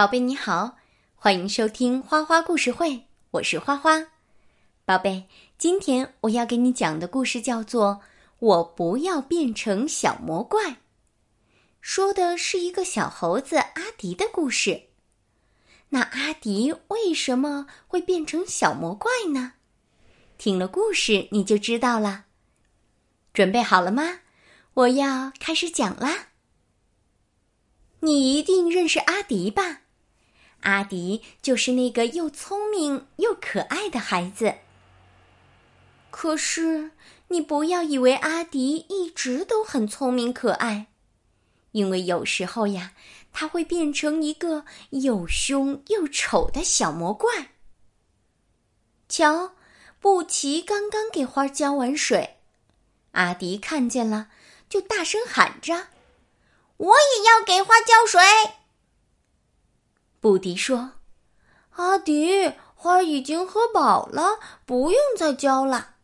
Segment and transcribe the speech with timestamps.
[0.00, 0.78] 宝贝你好，
[1.14, 4.06] 欢迎收听花花故事会，我是花花。
[4.86, 7.96] 宝贝，今天我要给你讲的故事叫做
[8.38, 10.70] 《我不要变成小魔怪》，
[11.82, 14.84] 说的是一个小猴子阿迪的故事。
[15.90, 19.52] 那阿迪为什么会变成小魔怪呢？
[20.38, 22.24] 听了故事你就知道了。
[23.34, 24.20] 准备好了吗？
[24.72, 26.28] 我要开始讲啦。
[28.00, 29.82] 你一定认识阿迪吧？
[30.60, 34.56] 阿迪就是那个又聪明又可爱的孩子。
[36.10, 36.90] 可是
[37.28, 40.88] 你不要以为阿迪一直都很聪明可爱，
[41.72, 42.92] 因为有时候呀，
[43.32, 47.52] 他会变成一个又凶又丑的小魔怪。
[49.08, 49.52] 瞧，
[49.98, 52.38] 布奇刚刚给花浇完水，
[53.12, 54.28] 阿迪看见了，
[54.68, 55.88] 就大声喊着。
[56.76, 58.20] 我也要给花浇水。
[60.20, 60.92] 布迪说
[61.76, 65.94] ：“阿迪，花已经喝饱了，不用再浇了。”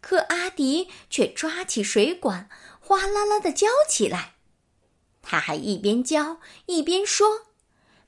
[0.00, 2.48] 可阿迪却抓起水管，
[2.80, 4.34] 哗啦啦的浇起来。
[5.20, 7.42] 他还一边浇一边说：“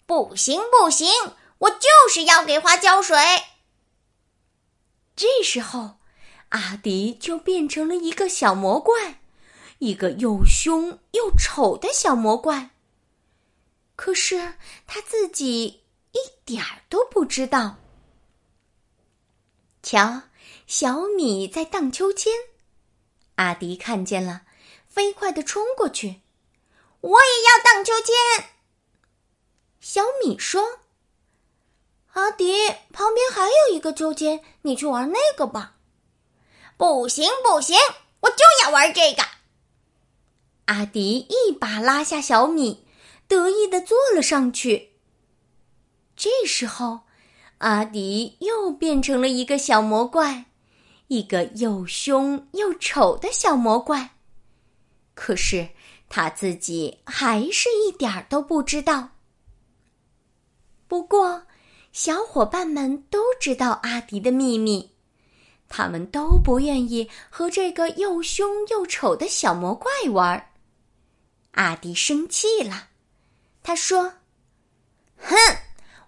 [0.07, 1.09] 不行，不行，
[1.59, 3.17] 我就是要给花浇水。”
[5.15, 5.97] 这时候，
[6.51, 9.21] 阿迪就变成了一个小魔怪。
[9.79, 12.71] 一个又凶又丑的小魔怪。
[14.03, 14.55] 可是
[14.89, 17.77] 他自己一点儿都不知道。
[19.81, 20.23] 瞧，
[20.67, 22.33] 小米在荡秋千，
[23.37, 24.43] 阿迪看见了，
[24.89, 26.21] 飞快的冲过去。
[27.01, 28.47] 我也要荡秋千。
[29.81, 30.81] 小米说
[32.15, 32.53] ：“阿迪，
[32.93, 35.77] 旁边还有一个秋千，你去玩那个吧。”
[36.77, 37.79] 不行，不行，
[38.19, 39.23] 我就要玩这个。
[40.65, 42.82] 阿迪一把拉下小米，
[43.33, 44.91] 得意的坐了上去。
[46.15, 47.01] 这时候，
[47.59, 50.45] 阿迪又变成了一个小魔怪，
[51.09, 54.11] 一个又凶又丑的小魔怪。
[55.15, 55.67] 可是
[56.11, 59.09] 他自己还是一点儿都不知道。
[60.87, 61.45] 不过，
[61.91, 64.91] 小伙伴们都知道阿迪的秘密，
[65.71, 70.51] 他们都不愿意和这个又凶又丑的小魔怪玩。
[71.53, 72.91] 阿迪生气了，
[73.63, 74.15] 他说
[75.19, 75.37] ：“哼，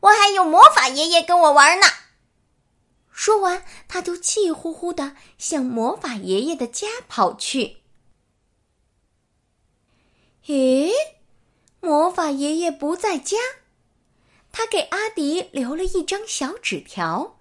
[0.00, 1.86] 我还有魔法爷爷跟我玩呢。”
[3.12, 7.78] 说完，他就气呼呼的向魔法爷爷的家跑去。
[10.46, 10.90] 咦，
[11.80, 13.38] 魔法爷爷不在家，
[14.50, 17.38] 他给阿迪留了一张小纸条，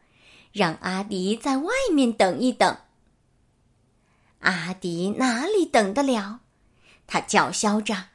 [0.52, 2.78] 让阿迪在外面等一等。
[4.40, 6.42] 阿迪哪里等得了？
[7.08, 8.10] 他叫嚣着：“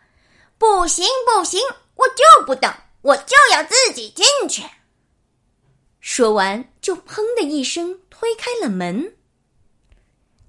[0.56, 1.60] 不行，不行，
[1.98, 2.72] 我就不等，
[3.02, 4.62] 我就要自己进去。”
[6.00, 9.14] 说完，就砰的一声推开了门。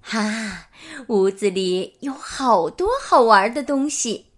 [0.00, 0.68] 哈，
[1.08, 4.32] 屋子里有好多好玩的东西，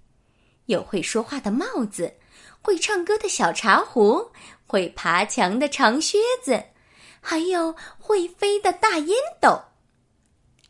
[0.67, 2.13] 有会说话的帽子，
[2.61, 4.33] 会唱歌的小茶壶，
[4.67, 6.61] 会爬墙的长靴子，
[7.21, 9.63] 还有会飞的大烟斗。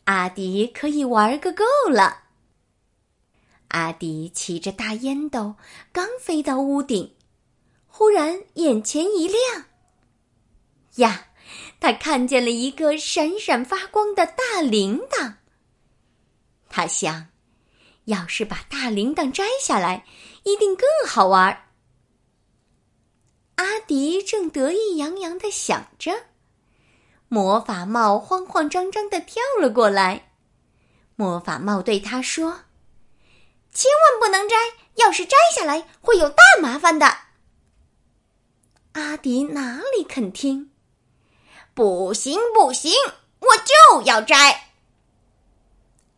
[0.05, 2.22] 阿迪可以玩个够了。
[3.73, 5.55] 阿迪骑着大烟斗，
[5.93, 7.17] 刚飞到屋顶，
[7.87, 9.65] 忽然眼前一亮。
[10.97, 11.29] 呀，
[11.81, 15.37] 他看见了一个闪闪发光的大铃铛。
[16.69, 17.29] 他想，
[18.05, 20.05] 要是把大铃铛摘下来，
[20.45, 21.71] 一定更好玩。
[23.55, 26.27] 阿迪正得意洋洋的想着，
[27.29, 30.33] 魔法帽慌慌张张的跳了过来。
[31.17, 32.65] 魔法帽对他说。
[33.73, 34.57] 千万不能摘，
[34.97, 37.07] 要是摘下来会有大麻烦的。
[38.93, 40.71] 阿迪哪里肯听？
[41.75, 42.93] 不行，不行，
[43.41, 44.69] 我就要摘。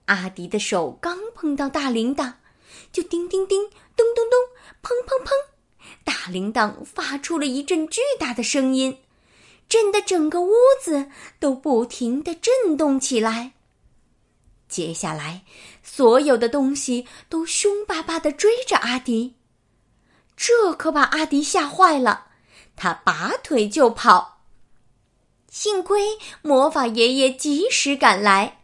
[0.07, 2.35] 阿迪的手刚碰到大铃铛，
[2.93, 4.39] 就叮叮叮，咚咚咚，
[4.83, 5.31] 砰砰砰，
[6.05, 9.03] 大铃铛发出了一阵巨大的声音，
[9.69, 10.53] 震得整个屋
[10.83, 11.09] 子
[11.41, 13.54] 都不停的震动起来。
[14.75, 15.45] 接下来，
[15.85, 19.37] 所有的东西都凶巴巴的追着阿迪，
[20.37, 22.27] 这可把阿迪吓坏了。
[22.75, 24.43] 他拔腿就跑，
[25.49, 28.63] 幸亏魔法爷爷及时赶来，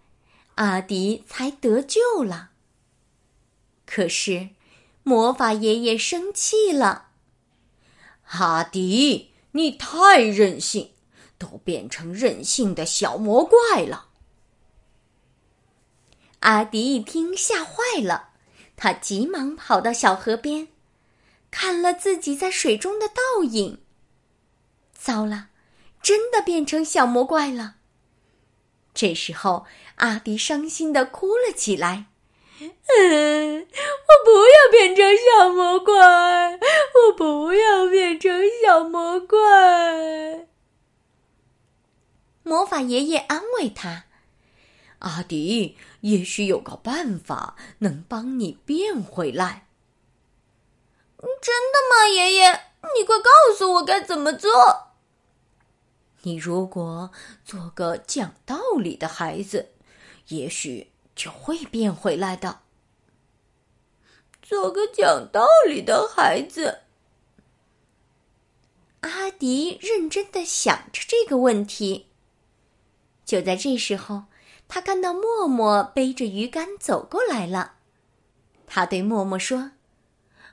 [0.57, 2.51] 阿迪才得救了。
[3.87, 4.49] 可是，
[5.05, 7.11] 魔法爷爷生气了
[8.35, 10.91] ：“阿迪，你太任性，
[11.39, 14.09] 都变成任性的小魔怪了。”
[16.41, 18.31] 阿迪一听，吓坏了，
[18.77, 20.69] 他急忙跑到小河边，
[21.51, 23.81] 看了自己在水中的倒影。
[24.93, 25.49] 糟了，
[26.03, 27.77] 真的变成小魔怪了。
[28.93, 29.67] 这时候，
[29.97, 32.07] 阿迪伤心的哭了起来。
[32.61, 40.49] 嗯，我不要变成小魔怪，我不要变成小魔怪。
[42.43, 44.05] 魔法爷爷安慰他
[45.01, 49.67] ：“阿迪，也许有个办法能帮你变回来。”
[51.43, 52.53] 真的吗，爷爷？
[52.97, 54.51] 你快告诉我该怎么做。
[56.23, 57.11] 你如果
[57.45, 59.71] 做个讲道理的孩子，
[60.29, 62.61] 也许就会变回来的。
[64.43, 66.81] 做个讲道理的孩子。
[69.01, 72.07] 阿迪认真的想着这个问题。
[73.25, 74.25] 就在这时候，
[74.73, 77.73] 他看到默默背着鱼竿走过来了。
[78.69, 79.73] 他对默默说：“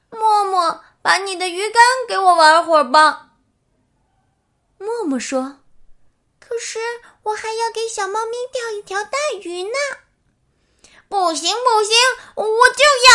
[0.09, 3.29] 默默，把你的鱼竿给我玩会儿吧。”
[4.79, 5.59] 默默说
[6.41, 6.79] ：“可是
[7.21, 9.77] 我还要给小猫咪钓一条大鱼呢。”
[11.07, 11.95] 不行不行，
[12.35, 12.43] 我
[12.75, 13.13] 就要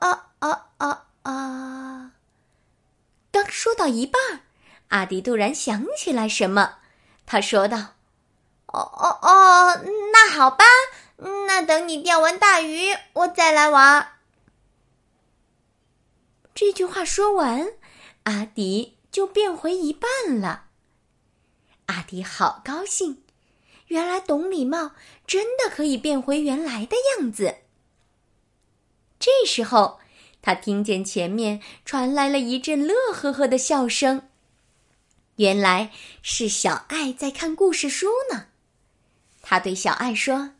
[0.00, 2.12] 啊啊啊啊！
[3.30, 4.42] 刚说到一半，
[4.88, 6.76] 阿迪突然想起来什么，
[7.26, 7.88] 他说道
[8.72, 9.82] ：“哦哦哦，
[10.12, 10.64] 那好吧，
[11.46, 14.14] 那等你钓完大鱼，我再来玩。”
[16.54, 17.72] 这句话说完，
[18.24, 18.98] 阿迪。
[19.12, 20.68] 就变回一半了，
[21.84, 23.22] 阿迪好高兴，
[23.88, 24.92] 原来懂礼貌
[25.26, 27.56] 真的可以变回原来的样子。
[29.20, 30.00] 这时候，
[30.40, 34.30] 他听见前面传来了一阵乐呵呵的笑声，
[35.36, 35.92] 原来
[36.22, 38.46] 是小爱在看故事书呢。
[39.52, 40.52] 他对小爱说：“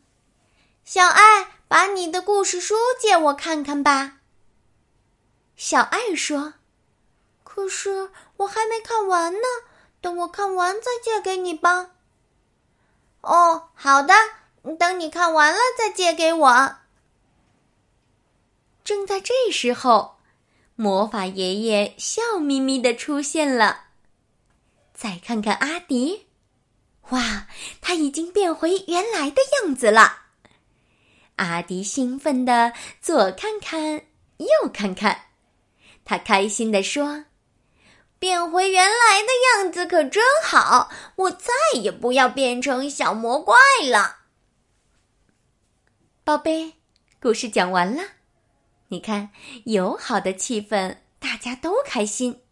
[0.85, 4.19] 小爱，把你的故事书借我看看吧。”
[5.57, 6.53] 小爱说。
[7.43, 9.47] 可是我还没看完呢，
[9.99, 11.89] 等我看完再借给你吧。
[13.21, 14.13] 哦，好的，
[14.77, 16.75] 等你看完了再借给我。
[18.83, 20.17] 正在这时候，
[20.75, 23.85] 魔法爷爷笑眯眯的出现了。
[24.93, 26.27] 再看看阿迪，
[27.09, 27.47] 哇，
[27.81, 30.19] 他已经变回原来的样子了。
[31.35, 34.05] 阿迪兴奋的左看看
[34.37, 35.25] 右看看，
[36.05, 37.25] 他开心的说。
[38.19, 39.27] 变回原来的
[39.61, 44.19] 样子可真好，我再也不要变成小魔怪了。
[46.23, 46.75] 宝贝，
[47.19, 48.01] 故事讲完了，
[48.87, 49.31] 你看，
[49.65, 52.42] 友好的气氛，大家都开心。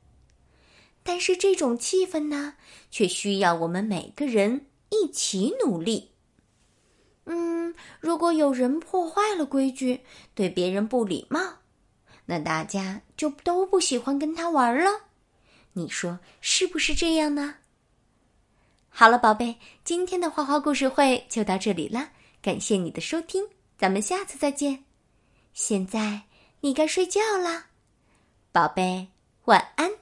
[1.03, 2.55] 但是这种气氛呢，
[2.89, 6.11] 却需要我们每个人一起努力。
[7.25, 10.01] 嗯，如果有人破坏了规矩，
[10.33, 11.59] 对别人不礼貌，
[12.25, 15.07] 那大家就都不喜欢跟他玩了。
[15.73, 17.55] 你说是不是这样呢？
[18.89, 22.09] 好了，宝贝，今天的花花故事会就到这里了，
[22.41, 24.83] 感谢你的收听，咱们下次再见。
[25.53, 26.23] 现在
[26.59, 27.67] 你该睡觉啦，
[28.51, 29.07] 宝贝，
[29.45, 30.00] 晚安。